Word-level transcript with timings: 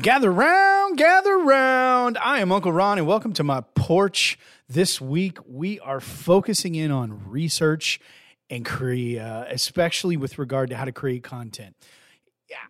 Gather 0.00 0.32
round, 0.32 0.96
gather 0.96 1.36
round. 1.36 2.16
I 2.16 2.40
am 2.40 2.50
Uncle 2.50 2.72
Ron, 2.72 2.96
and 2.96 3.06
welcome 3.06 3.34
to 3.34 3.44
my 3.44 3.60
porch. 3.74 4.38
This 4.66 5.02
week, 5.02 5.36
we 5.46 5.80
are 5.80 6.00
focusing 6.00 6.74
in 6.74 6.90
on 6.90 7.28
research 7.28 8.00
and 8.48 8.64
create, 8.64 9.18
uh, 9.18 9.44
especially 9.50 10.16
with 10.16 10.38
regard 10.38 10.70
to 10.70 10.76
how 10.76 10.86
to 10.86 10.92
create 10.92 11.22
content. 11.22 11.76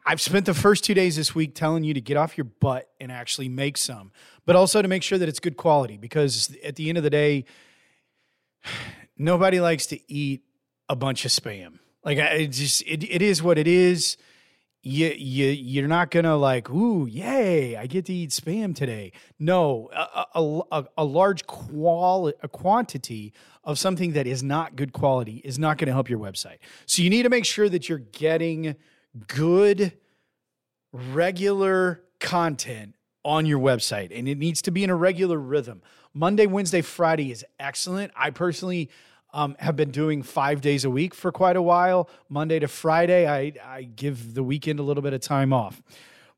I've 0.04 0.20
spent 0.20 0.46
the 0.46 0.54
first 0.54 0.82
two 0.82 0.94
days 0.94 1.14
this 1.14 1.32
week 1.32 1.54
telling 1.54 1.84
you 1.84 1.94
to 1.94 2.00
get 2.00 2.16
off 2.16 2.36
your 2.36 2.46
butt 2.46 2.90
and 3.00 3.12
actually 3.12 3.48
make 3.48 3.78
some, 3.78 4.10
but 4.44 4.56
also 4.56 4.82
to 4.82 4.88
make 4.88 5.04
sure 5.04 5.16
that 5.16 5.28
it's 5.28 5.38
good 5.38 5.56
quality 5.56 5.98
because 5.98 6.56
at 6.64 6.74
the 6.74 6.88
end 6.88 6.98
of 6.98 7.04
the 7.04 7.10
day, 7.10 7.44
nobody 9.16 9.60
likes 9.60 9.86
to 9.86 10.12
eat 10.12 10.42
a 10.88 10.96
bunch 10.96 11.24
of 11.24 11.30
spam. 11.30 11.78
Like, 12.04 12.18
it 12.18 12.48
just, 12.48 12.82
it, 12.82 13.04
it 13.04 13.22
is 13.22 13.44
what 13.44 13.58
it 13.58 13.68
is 13.68 14.16
you 14.82 15.08
you 15.16 15.46
you're 15.46 15.88
not 15.88 16.10
gonna 16.10 16.36
like 16.36 16.68
ooh 16.70 17.06
yay 17.06 17.76
I 17.76 17.86
get 17.86 18.06
to 18.06 18.12
eat 18.12 18.30
spam 18.30 18.74
today. 18.74 19.12
No, 19.38 19.90
a 19.92 20.62
a, 20.72 20.84
a, 20.98 21.04
large 21.04 21.46
quality 21.46 22.36
a 22.42 22.48
quantity 22.48 23.32
of 23.64 23.78
something 23.78 24.12
that 24.12 24.26
is 24.26 24.42
not 24.42 24.74
good 24.74 24.92
quality 24.92 25.40
is 25.44 25.58
not 25.58 25.78
going 25.78 25.86
to 25.86 25.92
help 25.92 26.10
your 26.10 26.18
website. 26.18 26.58
So 26.86 27.02
you 27.02 27.10
need 27.10 27.22
to 27.22 27.28
make 27.28 27.44
sure 27.44 27.68
that 27.68 27.88
you're 27.88 27.98
getting 27.98 28.74
good 29.28 29.92
regular 30.92 32.02
content 32.18 32.94
on 33.24 33.46
your 33.46 33.60
website 33.60 34.10
and 34.16 34.28
it 34.28 34.36
needs 34.36 34.62
to 34.62 34.70
be 34.70 34.82
in 34.82 34.90
a 34.90 34.96
regular 34.96 35.38
rhythm. 35.38 35.80
Monday, 36.12 36.46
Wednesday, 36.46 36.82
Friday 36.82 37.30
is 37.30 37.44
excellent. 37.58 38.12
I 38.16 38.30
personally 38.30 38.90
um, 39.32 39.56
have 39.58 39.76
been 39.76 39.90
doing 39.90 40.22
five 40.22 40.60
days 40.60 40.84
a 40.84 40.90
week 40.90 41.14
for 41.14 41.32
quite 41.32 41.56
a 41.56 41.62
while. 41.62 42.08
Monday 42.28 42.58
to 42.58 42.68
Friday, 42.68 43.26
I, 43.26 43.52
I 43.64 43.82
give 43.82 44.34
the 44.34 44.42
weekend 44.42 44.78
a 44.78 44.82
little 44.82 45.02
bit 45.02 45.12
of 45.12 45.20
time 45.20 45.52
off. 45.52 45.82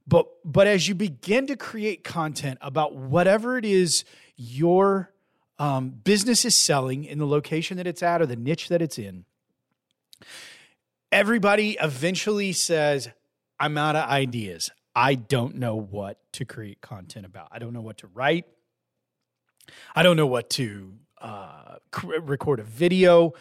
But 0.06 0.28
but 0.44 0.66
as 0.66 0.86
you 0.86 0.94
begin 0.94 1.46
to 1.46 1.56
create 1.56 2.04
content 2.04 2.58
about 2.60 2.94
whatever 2.94 3.56
it 3.56 3.64
is 3.64 4.04
your 4.36 5.12
um, 5.58 5.90
business 5.90 6.44
is 6.44 6.54
selling 6.54 7.04
in 7.04 7.18
the 7.18 7.26
location 7.26 7.76
that 7.78 7.86
it's 7.86 8.02
at 8.02 8.20
or 8.20 8.26
the 8.26 8.36
niche 8.36 8.68
that 8.68 8.82
it's 8.82 8.98
in, 8.98 9.24
everybody 11.10 11.78
eventually 11.80 12.52
says, 12.52 13.08
"I'm 13.58 13.78
out 13.78 13.96
of 13.96 14.08
ideas. 14.08 14.70
I 14.94 15.14
don't 15.14 15.56
know 15.56 15.74
what 15.74 16.18
to 16.32 16.44
create 16.44 16.80
content 16.80 17.24
about. 17.24 17.48
I 17.50 17.58
don't 17.58 17.72
know 17.72 17.80
what 17.80 17.98
to 17.98 18.06
write. 18.08 18.44
I 19.96 20.02
don't 20.02 20.16
know 20.16 20.26
what 20.26 20.50
to 20.50 20.92
uh, 21.24 21.76
record 22.22 22.60
a 22.60 22.62
video, 22.62 23.32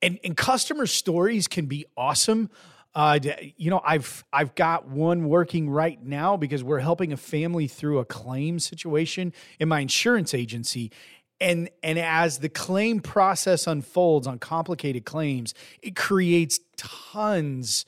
and 0.00 0.18
and 0.24 0.36
customer 0.36 0.86
stories 0.86 1.48
can 1.48 1.66
be 1.66 1.84
awesome. 1.96 2.50
Uh, 2.94 3.18
you 3.56 3.70
know, 3.70 3.80
I've 3.84 4.24
I've 4.32 4.54
got 4.54 4.86
one 4.88 5.28
working 5.28 5.68
right 5.68 6.02
now 6.02 6.36
because 6.36 6.62
we're 6.62 6.78
helping 6.78 7.12
a 7.12 7.16
family 7.16 7.66
through 7.66 7.98
a 7.98 8.04
claim 8.04 8.58
situation 8.58 9.32
in 9.58 9.68
my 9.68 9.80
insurance 9.80 10.34
agency, 10.34 10.92
and 11.40 11.68
and 11.82 11.98
as 11.98 12.38
the 12.38 12.48
claim 12.48 13.00
process 13.00 13.66
unfolds 13.66 14.26
on 14.26 14.38
complicated 14.38 15.04
claims, 15.04 15.52
it 15.82 15.96
creates 15.96 16.60
tons 16.76 17.84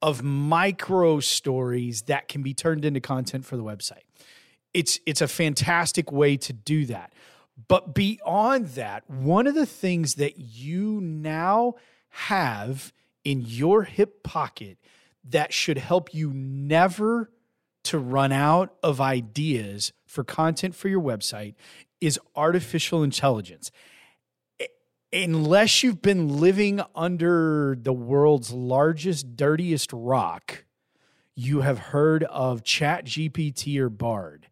of 0.00 0.22
micro 0.22 1.18
stories 1.18 2.02
that 2.02 2.28
can 2.28 2.42
be 2.42 2.54
turned 2.54 2.84
into 2.84 3.00
content 3.00 3.44
for 3.44 3.56
the 3.56 3.64
website. 3.64 4.04
It's 4.72 5.00
it's 5.06 5.22
a 5.22 5.28
fantastic 5.28 6.12
way 6.12 6.36
to 6.36 6.52
do 6.52 6.86
that. 6.86 7.12
But 7.68 7.94
beyond 7.94 8.68
that, 8.70 9.08
one 9.08 9.46
of 9.46 9.54
the 9.54 9.66
things 9.66 10.16
that 10.16 10.38
you 10.38 11.00
now 11.00 11.74
have 12.10 12.92
in 13.24 13.42
your 13.42 13.84
hip 13.84 14.22
pocket 14.22 14.78
that 15.24 15.52
should 15.52 15.78
help 15.78 16.14
you 16.14 16.32
never 16.32 17.30
to 17.84 17.98
run 17.98 18.32
out 18.32 18.74
of 18.82 19.00
ideas 19.00 19.92
for 20.06 20.24
content 20.24 20.74
for 20.74 20.88
your 20.88 21.00
website 21.00 21.54
is 22.00 22.20
artificial 22.34 23.02
intelligence. 23.02 23.70
Unless 25.12 25.82
you've 25.82 26.02
been 26.02 26.40
living 26.40 26.80
under 26.94 27.76
the 27.80 27.92
world's 27.92 28.52
largest, 28.52 29.36
dirtiest 29.36 29.90
rock, 29.92 30.64
you 31.34 31.60
have 31.60 31.78
heard 31.78 32.24
of 32.24 32.64
Chat 32.64 33.06
GPT 33.06 33.78
or 33.78 33.88
Bard. 33.88 34.48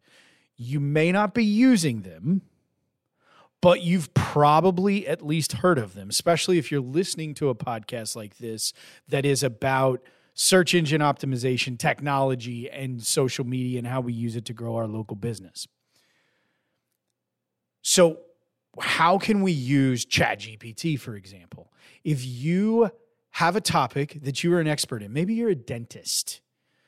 You 0.55 0.79
may 0.79 1.11
not 1.11 1.33
be 1.33 1.43
using 1.43 2.01
them 2.01 2.41
but 3.65 3.81
you've 3.81 4.13
probably 4.13 5.07
at 5.07 5.25
least 5.25 5.53
heard 5.53 5.79
of 5.79 5.95
them, 5.95 6.07
especially 6.07 6.59
if 6.59 6.69
you're 6.69 6.79
listening 6.79 7.33
to 7.33 7.49
a 7.49 7.55
podcast 7.55 8.15
like 8.15 8.37
this 8.37 8.73
that 9.07 9.25
is 9.25 9.41
about 9.41 10.03
search 10.35 10.75
engine 10.75 11.01
optimization, 11.01 11.75
technology, 11.75 12.69
and 12.69 13.01
social 13.03 13.43
media 13.43 13.79
and 13.79 13.87
how 13.87 14.01
we 14.01 14.13
use 14.13 14.35
it 14.35 14.45
to 14.45 14.53
grow 14.53 14.75
our 14.75 14.85
local 14.85 15.15
business. 15.15 15.67
So, 17.81 18.19
how 18.79 19.17
can 19.17 19.41
we 19.41 19.51
use 19.51 20.05
ChatGPT, 20.05 20.99
for 20.99 21.15
example? 21.15 21.73
If 22.03 22.23
you 22.23 22.91
have 23.31 23.55
a 23.55 23.61
topic 23.61 24.19
that 24.21 24.43
you 24.43 24.53
are 24.53 24.59
an 24.59 24.67
expert 24.67 25.01
in, 25.01 25.11
maybe 25.11 25.33
you're 25.33 25.49
a 25.49 25.55
dentist. 25.55 26.39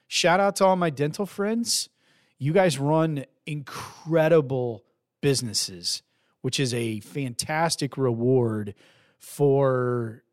Shout 0.05 0.39
out 0.39 0.57
to 0.57 0.65
all 0.65 0.75
my 0.75 0.91
dental 0.91 1.25
friends. 1.25 1.89
You 2.37 2.53
guys 2.53 2.77
run 2.77 3.25
incredible 3.47 4.83
businesses 5.21 6.03
which 6.47 6.61
is 6.61 6.73
a 6.73 7.01
fantastic 7.01 7.97
reward 7.97 8.73
for 9.19 10.23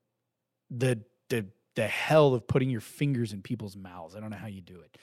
the 0.70 1.00
the 1.28 1.44
the 1.74 1.88
hell 1.88 2.34
of 2.34 2.46
putting 2.46 2.70
your 2.70 2.80
fingers 2.80 3.32
in 3.32 3.42
people's 3.42 3.76
mouths. 3.76 4.14
I 4.14 4.20
don't 4.20 4.30
know 4.30 4.36
how 4.36 4.46
you 4.46 4.60
do 4.60 4.78
it. 4.78 4.96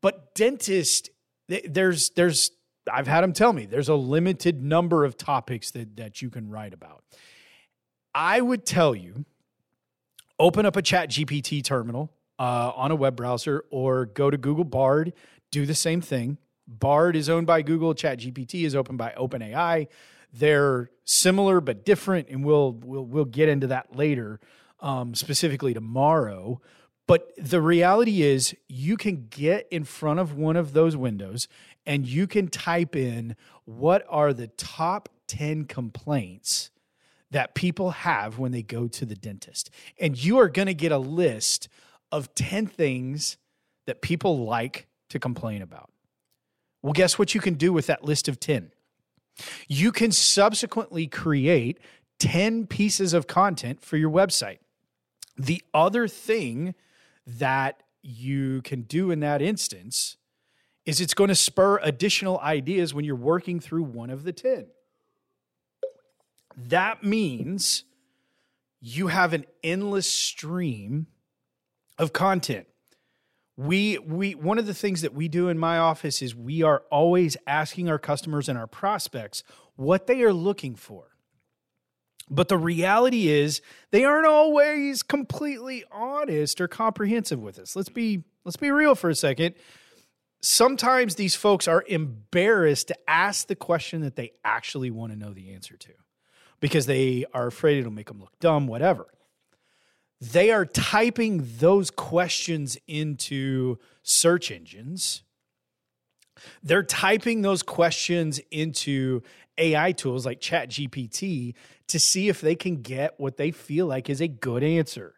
But 0.00 0.36
dentist 0.36 1.10
there's 1.48 2.10
there's 2.10 2.52
I've 2.88 3.08
had 3.08 3.22
them 3.22 3.32
tell 3.32 3.52
me 3.52 3.66
there's 3.66 3.88
a 3.88 3.96
limited 3.96 4.62
number 4.62 5.04
of 5.04 5.16
topics 5.16 5.72
that 5.72 5.96
that 5.96 6.22
you 6.22 6.30
can 6.30 6.48
write 6.48 6.72
about. 6.72 7.02
I 8.14 8.40
would 8.40 8.64
tell 8.64 8.94
you 8.94 9.24
open 10.38 10.64
up 10.64 10.76
a 10.76 10.82
chat 10.82 11.10
GPT 11.10 11.64
terminal 11.64 12.12
uh, 12.38 12.70
on 12.76 12.92
a 12.92 12.94
web 12.94 13.16
browser 13.16 13.64
or 13.70 14.06
go 14.06 14.30
to 14.30 14.36
Google 14.36 14.62
Bard, 14.62 15.12
do 15.50 15.66
the 15.66 15.74
same 15.74 16.00
thing. 16.00 16.38
Bard 16.68 17.16
is 17.16 17.28
owned 17.28 17.48
by 17.48 17.62
Google, 17.62 17.94
Chat 17.94 18.20
GPT 18.20 18.64
is 18.64 18.76
opened 18.76 18.98
by 18.98 19.12
OpenAI. 19.18 19.88
They're 20.38 20.90
similar 21.04 21.60
but 21.60 21.84
different, 21.84 22.28
and 22.28 22.44
we'll 22.44 22.72
we'll 22.72 23.04
we'll 23.04 23.24
get 23.24 23.48
into 23.48 23.68
that 23.68 23.94
later, 23.96 24.40
um, 24.80 25.14
specifically 25.14 25.74
tomorrow. 25.74 26.60
But 27.06 27.30
the 27.38 27.62
reality 27.62 28.22
is, 28.22 28.54
you 28.68 28.96
can 28.96 29.28
get 29.30 29.68
in 29.70 29.84
front 29.84 30.18
of 30.18 30.36
one 30.36 30.56
of 30.56 30.72
those 30.72 30.96
windows 30.96 31.46
and 31.86 32.06
you 32.06 32.26
can 32.26 32.48
type 32.48 32.96
in 32.96 33.36
what 33.64 34.04
are 34.08 34.32
the 34.32 34.48
top 34.48 35.08
10 35.28 35.64
complaints 35.66 36.70
that 37.30 37.54
people 37.54 37.90
have 37.90 38.38
when 38.38 38.52
they 38.52 38.62
go 38.62 38.88
to 38.88 39.06
the 39.06 39.14
dentist. 39.14 39.70
And 39.98 40.22
you 40.22 40.38
are 40.38 40.48
going 40.48 40.66
to 40.66 40.74
get 40.74 40.92
a 40.92 40.98
list 40.98 41.68
of 42.12 42.34
10 42.34 42.66
things 42.66 43.36
that 43.86 44.02
people 44.02 44.44
like 44.44 44.86
to 45.10 45.18
complain 45.18 45.62
about. 45.62 45.90
Well, 46.82 46.92
guess 46.92 47.18
what 47.18 47.34
you 47.34 47.40
can 47.40 47.54
do 47.54 47.72
with 47.72 47.86
that 47.86 48.04
list 48.04 48.28
of 48.28 48.38
10? 48.38 48.72
You 49.68 49.92
can 49.92 50.12
subsequently 50.12 51.06
create 51.06 51.78
10 52.18 52.66
pieces 52.66 53.12
of 53.12 53.26
content 53.26 53.82
for 53.82 53.96
your 53.96 54.10
website. 54.10 54.58
The 55.36 55.62
other 55.74 56.08
thing 56.08 56.74
that 57.26 57.82
you 58.02 58.62
can 58.62 58.82
do 58.82 59.10
in 59.10 59.20
that 59.20 59.42
instance 59.42 60.16
is 60.84 61.00
it's 61.00 61.14
going 61.14 61.28
to 61.28 61.34
spur 61.34 61.78
additional 61.82 62.38
ideas 62.38 62.94
when 62.94 63.04
you're 63.04 63.16
working 63.16 63.60
through 63.60 63.82
one 63.82 64.08
of 64.08 64.22
the 64.22 64.32
10. 64.32 64.66
That 66.56 67.02
means 67.02 67.84
you 68.80 69.08
have 69.08 69.32
an 69.32 69.44
endless 69.62 70.10
stream 70.10 71.08
of 71.98 72.12
content 72.12 72.66
we 73.56 73.98
we 73.98 74.34
one 74.34 74.58
of 74.58 74.66
the 74.66 74.74
things 74.74 75.00
that 75.00 75.14
we 75.14 75.28
do 75.28 75.48
in 75.48 75.58
my 75.58 75.78
office 75.78 76.20
is 76.20 76.34
we 76.34 76.62
are 76.62 76.82
always 76.90 77.36
asking 77.46 77.88
our 77.88 77.98
customers 77.98 78.48
and 78.48 78.58
our 78.58 78.66
prospects 78.66 79.42
what 79.76 80.06
they 80.06 80.22
are 80.22 80.32
looking 80.32 80.74
for. 80.74 81.08
But 82.28 82.48
the 82.48 82.58
reality 82.58 83.28
is 83.28 83.62
they 83.92 84.04
aren't 84.04 84.26
always 84.26 85.02
completely 85.02 85.84
honest 85.90 86.60
or 86.60 86.68
comprehensive 86.68 87.40
with 87.40 87.58
us. 87.58 87.74
Let's 87.74 87.88
be 87.88 88.24
let's 88.44 88.56
be 88.56 88.70
real 88.70 88.94
for 88.94 89.08
a 89.08 89.14
second. 89.14 89.54
Sometimes 90.42 91.14
these 91.14 91.34
folks 91.34 91.66
are 91.66 91.82
embarrassed 91.88 92.88
to 92.88 92.98
ask 93.08 93.46
the 93.46 93.56
question 93.56 94.02
that 94.02 94.16
they 94.16 94.32
actually 94.44 94.90
want 94.90 95.12
to 95.12 95.18
know 95.18 95.32
the 95.32 95.52
answer 95.54 95.76
to 95.78 95.92
because 96.60 96.86
they 96.86 97.24
are 97.32 97.46
afraid 97.46 97.78
it'll 97.78 97.90
make 97.90 98.08
them 98.08 98.20
look 98.20 98.38
dumb 98.38 98.66
whatever 98.66 99.06
they 100.20 100.50
are 100.50 100.64
typing 100.64 101.46
those 101.58 101.90
questions 101.90 102.78
into 102.86 103.78
search 104.02 104.50
engines. 104.50 105.22
They're 106.62 106.82
typing 106.82 107.42
those 107.42 107.62
questions 107.62 108.40
into 108.50 109.22
AI 109.58 109.92
tools 109.92 110.26
like 110.26 110.40
ChatGPT 110.40 111.54
to 111.88 111.98
see 112.00 112.28
if 112.28 112.40
they 112.40 112.54
can 112.54 112.82
get 112.82 113.18
what 113.18 113.36
they 113.36 113.50
feel 113.50 113.86
like 113.86 114.10
is 114.10 114.20
a 114.20 114.28
good 114.28 114.62
answer. 114.62 115.14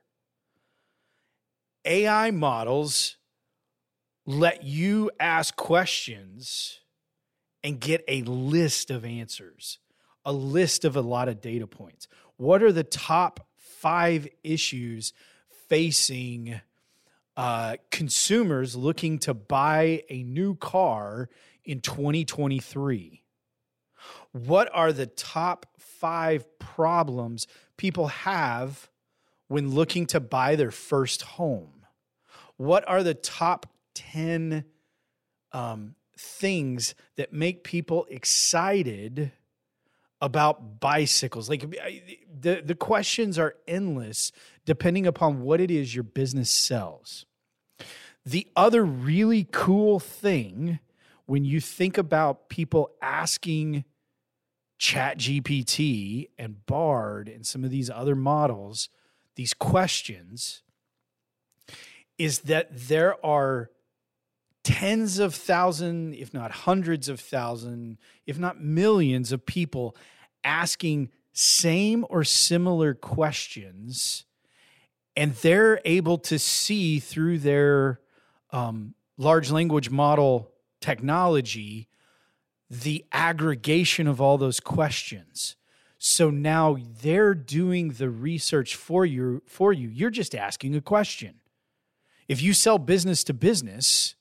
AI 1.85 2.31
models 2.31 3.17
let 4.27 4.63
you 4.63 5.11
ask 5.19 5.57
questions 5.57 6.81
and 7.65 7.81
get 7.81 8.05
a 8.07 8.23
list 8.23 8.91
of 8.91 9.05
answers, 9.05 9.79
a 10.25 10.33
list 10.33 10.85
of 10.85 10.97
a 10.97 11.01
lot 11.01 11.29
of 11.29 11.41
data 11.41 11.67
points. 11.67 12.07
What 12.37 12.63
are 12.63 12.73
the 12.73 12.85
top 12.85 13.48
five 13.69 14.27
issues 14.43 15.13
facing 15.69 16.61
uh, 17.37 17.77
consumers 17.91 18.75
looking 18.75 19.19
to 19.21 19.35
buy 19.35 20.03
a 20.09 20.23
new 20.23 20.57
car 20.57 21.29
in 21.65 21.81
2023? 21.81 23.23
What 24.33 24.71
are 24.73 24.93
the 24.93 25.07
top 25.07 25.67
five 25.79 26.47
problems 26.59 27.47
people 27.77 28.09
have 28.09 28.91
when 29.49 29.71
looking 29.71 30.07
to 30.07 30.21
buy 30.21 30.57
their 30.57 30.71
first 30.71 31.23
home? 31.23 31.87
What 32.57 32.87
are 32.89 33.03
the 33.03 33.15
top 33.15 33.67
10 33.95 34.65
um, 35.53 35.95
things 36.17 36.95
that 37.17 37.33
make 37.33 37.65
people 37.65 38.07
excited 38.11 39.33
about 40.21 40.81
bicycles? 40.81 41.49
Like 41.49 41.71
the, 41.71 42.63
the 42.65 42.75
questions 42.75 43.39
are 43.39 43.55
endless 43.67 44.33
depending 44.65 45.07
upon 45.07 45.43
what 45.43 45.61
it 45.61 45.71
is 45.71 45.95
your 45.95 46.05
business 46.05 46.51
sells. 46.51 47.27
The 48.25 48.47
other 48.55 48.85
really 48.85 49.47
cool 49.51 49.99
thing 49.99 50.81
when 51.27 51.45
you 51.45 51.61
think 51.61 51.99
about 51.99 52.49
people 52.49 52.91
asking 53.01 53.85
Chat 54.79 55.19
GPT 55.19 56.29
and 56.39 56.65
Bard 56.67 57.29
and 57.29 57.47
some 57.47 57.65
of 57.65 57.71
these 57.71 57.91
other 57.91 58.15
models 58.15 58.89
these 59.35 59.55
questions 59.55 60.63
is 62.19 62.41
that 62.41 62.69
there 62.73 63.25
are 63.25 63.71
tens 64.69 65.19
of 65.19 65.35
thousands, 65.35 66.15
if 66.19 66.35
not 66.35 66.51
hundreds 66.51 67.09
of 67.09 67.19
thousands, 67.19 67.97
if 68.27 68.39
not 68.39 68.61
millions 68.61 69.33
of 69.33 69.47
people 69.47 69.97
asking 70.45 71.09
same 71.33 72.05
or 72.11 72.23
similar 72.23 72.93
questions, 72.93 74.27
and 75.17 75.35
they're 75.37 75.81
able 75.87 76.19
to 76.19 76.39
see 76.39 76.99
through 76.99 77.39
their 77.39 78.01
um, 78.51 78.95
large 79.17 79.51
language 79.51 79.89
model 79.89 80.51
technology 80.83 81.89
the 82.69 83.07
aggregation 83.11 84.07
of 84.07 84.21
all 84.21 84.37
those 84.37 84.61
questions. 84.61 85.57
So 85.97 86.29
now 86.29 86.77
they're 87.01 87.35
doing 87.35 87.93
the 87.93 88.11
research 88.11 88.77
for 88.77 89.07
you 89.07 89.43
for 89.47 89.73
you. 89.73 89.89
You're 89.89 90.11
just 90.11 90.35
asking 90.35 90.77
a 90.77 90.83
question. 90.83 91.37
If 92.29 92.43
you 92.43 92.53
sell 92.53 92.77
business 92.77 93.25
to 93.25 93.33
business, 93.33 94.15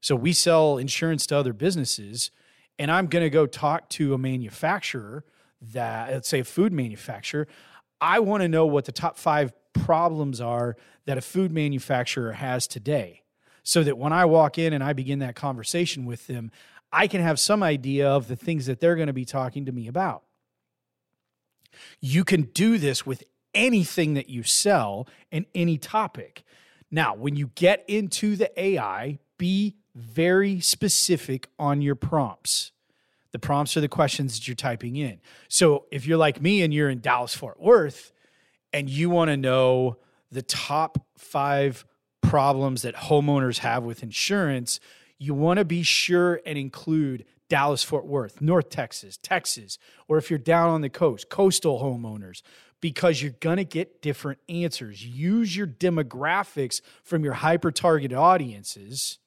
so 0.00 0.16
we 0.16 0.32
sell 0.32 0.78
insurance 0.78 1.26
to 1.26 1.36
other 1.36 1.52
businesses, 1.52 2.30
and 2.78 2.90
I'm 2.90 3.06
going 3.06 3.24
to 3.24 3.30
go 3.30 3.46
talk 3.46 3.88
to 3.90 4.14
a 4.14 4.18
manufacturer 4.18 5.24
that 5.72 6.10
let's 6.10 6.28
say 6.28 6.40
a 6.40 6.44
food 6.44 6.72
manufacturer, 6.72 7.46
I 8.00 8.20
want 8.20 8.42
to 8.42 8.48
know 8.48 8.64
what 8.64 8.86
the 8.86 8.92
top 8.92 9.18
5 9.18 9.52
problems 9.72 10.40
are 10.40 10.76
that 11.04 11.18
a 11.18 11.20
food 11.20 11.52
manufacturer 11.52 12.32
has 12.32 12.66
today. 12.66 13.22
So 13.62 13.82
that 13.84 13.98
when 13.98 14.12
I 14.12 14.24
walk 14.24 14.58
in 14.58 14.72
and 14.72 14.82
I 14.82 14.94
begin 14.94 15.18
that 15.18 15.36
conversation 15.36 16.06
with 16.06 16.26
them, 16.26 16.50
I 16.90 17.06
can 17.06 17.20
have 17.20 17.38
some 17.38 17.62
idea 17.62 18.08
of 18.08 18.26
the 18.26 18.34
things 18.34 18.66
that 18.66 18.80
they're 18.80 18.96
going 18.96 19.08
to 19.08 19.12
be 19.12 19.26
talking 19.26 19.66
to 19.66 19.72
me 19.72 19.86
about. 19.86 20.22
You 22.00 22.24
can 22.24 22.44
do 22.54 22.78
this 22.78 23.04
with 23.04 23.22
anything 23.54 24.14
that 24.14 24.30
you 24.30 24.42
sell 24.42 25.06
and 25.30 25.44
any 25.54 25.76
topic. 25.76 26.42
Now, 26.90 27.14
when 27.14 27.36
you 27.36 27.50
get 27.54 27.84
into 27.86 28.34
the 28.34 28.50
AI, 28.60 29.18
be 29.36 29.76
very 30.00 30.60
specific 30.60 31.48
on 31.58 31.82
your 31.82 31.94
prompts. 31.94 32.72
The 33.32 33.38
prompts 33.38 33.76
are 33.76 33.80
the 33.80 33.88
questions 33.88 34.34
that 34.34 34.48
you're 34.48 34.54
typing 34.56 34.96
in. 34.96 35.20
So 35.48 35.86
if 35.90 36.06
you're 36.06 36.18
like 36.18 36.40
me 36.40 36.62
and 36.62 36.74
you're 36.74 36.90
in 36.90 37.00
Dallas 37.00 37.34
Fort 37.34 37.60
Worth 37.60 38.12
and 38.72 38.90
you 38.90 39.08
want 39.08 39.30
to 39.30 39.36
know 39.36 39.98
the 40.32 40.42
top 40.42 41.06
five 41.16 41.84
problems 42.22 42.82
that 42.82 42.94
homeowners 42.94 43.58
have 43.58 43.84
with 43.84 44.02
insurance, 44.02 44.80
you 45.18 45.34
want 45.34 45.58
to 45.58 45.64
be 45.64 45.82
sure 45.82 46.40
and 46.44 46.58
include 46.58 47.24
Dallas, 47.48 47.82
Fort 47.82 48.06
Worth, 48.06 48.40
North 48.40 48.70
Texas, 48.70 49.16
Texas, 49.16 49.78
or 50.08 50.18
if 50.18 50.30
you're 50.30 50.38
down 50.38 50.70
on 50.70 50.80
the 50.80 50.88
coast, 50.88 51.28
coastal 51.28 51.80
homeowners, 51.80 52.42
because 52.80 53.20
you're 53.20 53.34
going 53.40 53.58
to 53.58 53.64
get 53.64 54.00
different 54.00 54.38
answers. 54.48 55.04
Use 55.04 55.56
your 55.56 55.66
demographics 55.66 56.80
from 57.02 57.24
your 57.24 57.34
hyper 57.34 57.70
targeted 57.70 58.16
audiences 58.16 59.18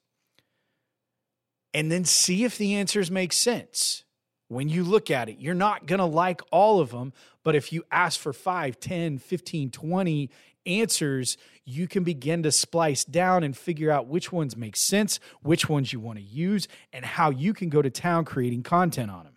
and 1.74 1.90
then 1.90 2.04
see 2.04 2.44
if 2.44 2.56
the 2.56 2.74
answers 2.74 3.10
make 3.10 3.32
sense. 3.32 4.04
When 4.48 4.68
you 4.68 4.84
look 4.84 5.10
at 5.10 5.28
it, 5.28 5.40
you're 5.40 5.54
not 5.54 5.86
going 5.86 5.98
to 5.98 6.04
like 6.04 6.40
all 6.52 6.78
of 6.78 6.90
them, 6.90 7.12
but 7.42 7.56
if 7.56 7.72
you 7.72 7.82
ask 7.90 8.20
for 8.20 8.32
5, 8.32 8.78
10, 8.78 9.18
15, 9.18 9.70
20 9.70 10.30
answers, 10.66 11.36
you 11.64 11.88
can 11.88 12.04
begin 12.04 12.42
to 12.44 12.52
splice 12.52 13.04
down 13.04 13.42
and 13.42 13.56
figure 13.56 13.90
out 13.90 14.06
which 14.06 14.30
ones 14.30 14.56
make 14.56 14.76
sense, 14.76 15.18
which 15.42 15.68
ones 15.68 15.92
you 15.92 15.98
want 15.98 16.18
to 16.18 16.24
use, 16.24 16.68
and 16.92 17.04
how 17.04 17.30
you 17.30 17.52
can 17.52 17.68
go 17.68 17.82
to 17.82 17.90
town 17.90 18.24
creating 18.24 18.62
content 18.62 19.10
on 19.10 19.24
them. 19.24 19.34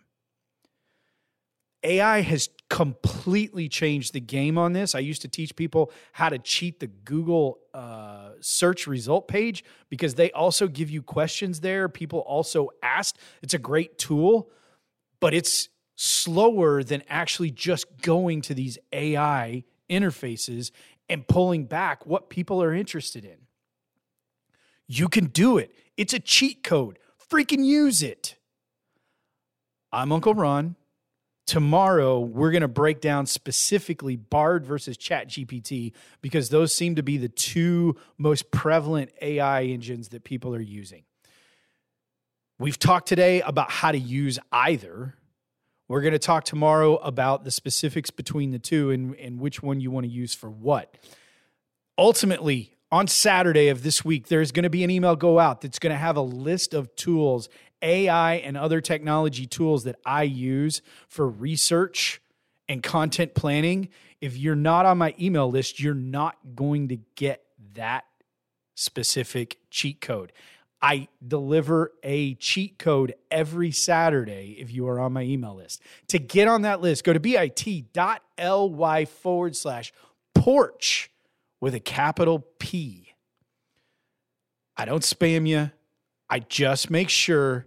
AI 1.82 2.20
has 2.20 2.48
completely 2.68 3.68
changed 3.68 4.12
the 4.12 4.20
game 4.20 4.58
on 4.58 4.72
this. 4.72 4.94
I 4.94 4.98
used 4.98 5.22
to 5.22 5.28
teach 5.28 5.56
people 5.56 5.90
how 6.12 6.28
to 6.28 6.38
cheat 6.38 6.80
the 6.80 6.86
Google 6.86 7.60
uh, 7.72 8.30
search 8.40 8.86
result 8.86 9.26
page 9.26 9.64
because 9.88 10.14
they 10.14 10.30
also 10.32 10.68
give 10.68 10.90
you 10.90 11.02
questions 11.02 11.60
there. 11.60 11.88
People 11.88 12.20
also 12.20 12.68
asked. 12.82 13.18
It's 13.42 13.54
a 13.54 13.58
great 13.58 13.98
tool, 13.98 14.50
but 15.20 15.32
it's 15.32 15.68
slower 15.96 16.82
than 16.82 17.02
actually 17.08 17.50
just 17.50 18.00
going 18.02 18.42
to 18.42 18.54
these 18.54 18.78
AI 18.92 19.64
interfaces 19.90 20.70
and 21.08 21.26
pulling 21.26 21.64
back 21.64 22.06
what 22.06 22.28
people 22.28 22.62
are 22.62 22.74
interested 22.74 23.24
in. 23.24 23.38
You 24.86 25.08
can 25.08 25.26
do 25.26 25.58
it. 25.58 25.72
It's 25.96 26.14
a 26.14 26.20
cheat 26.20 26.62
code. 26.62 26.98
Freaking 27.30 27.64
use 27.64 28.02
it. 28.02 28.36
I'm 29.90 30.12
Uncle 30.12 30.34
Ron. 30.34 30.76
Tomorrow, 31.48 32.20
we're 32.20 32.50
going 32.50 32.60
to 32.60 32.68
break 32.68 33.00
down 33.00 33.24
specifically 33.24 34.16
Bard 34.16 34.66
versus 34.66 34.98
ChatGPT 34.98 35.94
because 36.20 36.50
those 36.50 36.74
seem 36.74 36.96
to 36.96 37.02
be 37.02 37.16
the 37.16 37.30
two 37.30 37.96
most 38.18 38.50
prevalent 38.50 39.10
AI 39.22 39.62
engines 39.62 40.10
that 40.10 40.24
people 40.24 40.54
are 40.54 40.60
using. 40.60 41.04
We've 42.58 42.78
talked 42.78 43.08
today 43.08 43.40
about 43.40 43.70
how 43.70 43.92
to 43.92 43.98
use 43.98 44.38
either. 44.52 45.14
We're 45.88 46.02
going 46.02 46.12
to 46.12 46.18
talk 46.18 46.44
tomorrow 46.44 46.96
about 46.96 47.44
the 47.44 47.50
specifics 47.50 48.10
between 48.10 48.50
the 48.50 48.58
two 48.58 48.90
and, 48.90 49.14
and 49.14 49.40
which 49.40 49.62
one 49.62 49.80
you 49.80 49.90
want 49.90 50.04
to 50.04 50.12
use 50.12 50.34
for 50.34 50.50
what. 50.50 50.98
Ultimately, 51.96 52.74
on 52.90 53.06
Saturday 53.06 53.68
of 53.68 53.82
this 53.82 54.04
week, 54.04 54.28
there's 54.28 54.52
going 54.52 54.62
to 54.62 54.70
be 54.70 54.84
an 54.84 54.90
email 54.90 55.16
go 55.16 55.38
out 55.38 55.60
that's 55.60 55.78
going 55.78 55.92
to 55.92 55.98
have 55.98 56.16
a 56.16 56.22
list 56.22 56.74
of 56.74 56.94
tools, 56.96 57.48
AI 57.82 58.34
and 58.34 58.56
other 58.56 58.80
technology 58.80 59.46
tools 59.46 59.84
that 59.84 59.96
I 60.04 60.22
use 60.22 60.82
for 61.08 61.28
research 61.28 62.20
and 62.68 62.82
content 62.82 63.34
planning. 63.34 63.88
If 64.20 64.36
you're 64.36 64.56
not 64.56 64.86
on 64.86 64.98
my 64.98 65.14
email 65.20 65.50
list, 65.50 65.80
you're 65.80 65.94
not 65.94 66.36
going 66.54 66.88
to 66.88 66.98
get 67.14 67.42
that 67.74 68.04
specific 68.74 69.58
cheat 69.70 70.00
code. 70.00 70.32
I 70.80 71.08
deliver 71.26 71.92
a 72.04 72.34
cheat 72.34 72.78
code 72.78 73.14
every 73.30 73.72
Saturday 73.72 74.56
if 74.60 74.72
you 74.72 74.86
are 74.88 75.00
on 75.00 75.12
my 75.12 75.22
email 75.22 75.56
list. 75.56 75.82
To 76.08 76.18
get 76.18 76.46
on 76.46 76.62
that 76.62 76.80
list, 76.80 77.02
go 77.04 77.12
to 77.12 77.20
bit.ly 77.20 79.04
forward 79.04 79.56
slash 79.56 79.92
porch 80.34 81.10
with 81.60 81.74
a 81.74 81.80
capital 81.80 82.46
P. 82.58 83.12
I 84.76 84.84
don't 84.84 85.02
spam 85.02 85.46
you. 85.48 85.70
I 86.30 86.40
just 86.40 86.90
make 86.90 87.08
sure 87.08 87.66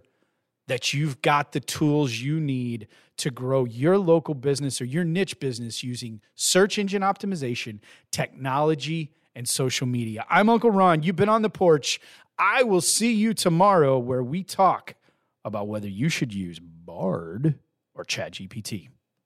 that 0.68 0.94
you've 0.94 1.20
got 1.20 1.52
the 1.52 1.60
tools 1.60 2.14
you 2.14 2.40
need 2.40 2.88
to 3.18 3.30
grow 3.30 3.64
your 3.64 3.98
local 3.98 4.34
business 4.34 4.80
or 4.80 4.84
your 4.84 5.04
niche 5.04 5.38
business 5.40 5.82
using 5.82 6.20
search 6.34 6.78
engine 6.78 7.02
optimization, 7.02 7.80
technology, 8.10 9.12
and 9.34 9.48
social 9.48 9.86
media. 9.86 10.24
I'm 10.30 10.48
Uncle 10.48 10.70
Ron. 10.70 11.02
You've 11.02 11.16
been 11.16 11.28
on 11.28 11.42
the 11.42 11.50
porch. 11.50 12.00
I 12.38 12.62
will 12.62 12.80
see 12.80 13.12
you 13.12 13.34
tomorrow 13.34 13.98
where 13.98 14.22
we 14.22 14.42
talk 14.42 14.94
about 15.44 15.68
whether 15.68 15.88
you 15.88 16.08
should 16.08 16.32
use 16.32 16.58
Bard 16.58 17.58
or 17.94 18.04
ChatGPT. 18.04 18.88